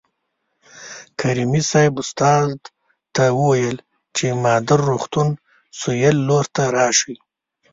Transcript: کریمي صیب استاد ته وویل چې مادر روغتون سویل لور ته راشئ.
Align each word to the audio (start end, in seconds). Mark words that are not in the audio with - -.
کریمي 1.19 1.61
صیب 1.69 1.93
استاد 2.03 2.59
ته 3.13 3.23
وویل 3.39 3.77
چې 4.15 4.25
مادر 4.43 4.79
روغتون 4.89 5.29
سویل 5.79 6.17
لور 6.27 6.45
ته 6.55 6.63
راشئ. 6.75 7.15